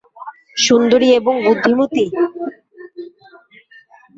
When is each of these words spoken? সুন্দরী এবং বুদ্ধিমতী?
সুন্দরী 0.57 1.07
এবং 1.19 1.33
বুদ্ধিমতী? 1.45 2.05